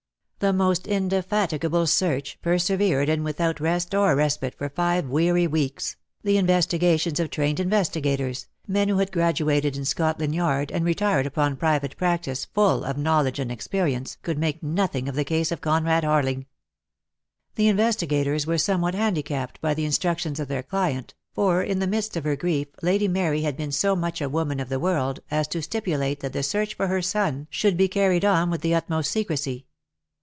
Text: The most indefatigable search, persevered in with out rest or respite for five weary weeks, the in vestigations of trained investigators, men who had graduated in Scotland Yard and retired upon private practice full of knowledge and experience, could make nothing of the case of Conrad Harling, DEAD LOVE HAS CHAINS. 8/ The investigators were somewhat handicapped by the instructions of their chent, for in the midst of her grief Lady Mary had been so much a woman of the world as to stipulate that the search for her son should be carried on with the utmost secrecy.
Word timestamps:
The 0.41 0.51
most 0.53 0.87
indefatigable 0.87 1.85
search, 1.85 2.39
persevered 2.41 3.09
in 3.09 3.23
with 3.23 3.39
out 3.39 3.59
rest 3.59 3.93
or 3.93 4.15
respite 4.15 4.55
for 4.55 4.69
five 4.69 5.07
weary 5.07 5.45
weeks, 5.45 5.97
the 6.23 6.35
in 6.35 6.47
vestigations 6.47 7.19
of 7.19 7.29
trained 7.29 7.59
investigators, 7.59 8.47
men 8.67 8.89
who 8.89 8.97
had 8.97 9.11
graduated 9.11 9.77
in 9.77 9.85
Scotland 9.85 10.33
Yard 10.33 10.71
and 10.71 10.83
retired 10.83 11.27
upon 11.27 11.57
private 11.57 11.95
practice 11.95 12.45
full 12.45 12.83
of 12.83 12.97
knowledge 12.97 13.37
and 13.37 13.51
experience, 13.51 14.17
could 14.23 14.39
make 14.39 14.63
nothing 14.63 15.07
of 15.07 15.13
the 15.13 15.23
case 15.23 15.51
of 15.51 15.61
Conrad 15.61 16.03
Harling, 16.03 16.23
DEAD 16.23 16.25
LOVE 16.25 16.25
HAS 16.25 16.35
CHAINS. 16.35 16.45
8/ 16.45 16.45
The 17.57 17.67
investigators 17.67 18.47
were 18.47 18.57
somewhat 18.57 18.95
handicapped 18.95 19.61
by 19.61 19.75
the 19.75 19.85
instructions 19.85 20.39
of 20.39 20.47
their 20.47 20.63
chent, 20.63 21.11
for 21.35 21.61
in 21.61 21.77
the 21.77 21.85
midst 21.85 22.17
of 22.17 22.23
her 22.23 22.35
grief 22.35 22.69
Lady 22.81 23.07
Mary 23.07 23.43
had 23.43 23.55
been 23.55 23.71
so 23.71 23.95
much 23.95 24.19
a 24.21 24.27
woman 24.27 24.59
of 24.59 24.69
the 24.69 24.79
world 24.79 25.19
as 25.29 25.47
to 25.49 25.61
stipulate 25.61 26.21
that 26.21 26.33
the 26.33 26.41
search 26.41 26.73
for 26.73 26.87
her 26.87 27.03
son 27.03 27.45
should 27.51 27.77
be 27.77 27.87
carried 27.87 28.25
on 28.25 28.49
with 28.49 28.61
the 28.61 28.73
utmost 28.73 29.11
secrecy. 29.11 29.67